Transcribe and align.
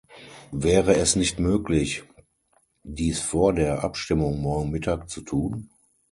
Wäre 0.55 0.95
es 0.95 1.15
nicht 1.15 1.37
möglich, 1.37 2.03
dies 2.81 3.19
vor 3.19 3.53
der 3.53 3.83
Abstimmung 3.83 4.41
morgen 4.41 4.71
Mittag 4.71 5.11
zu 5.11 5.21
tun? 5.21 5.69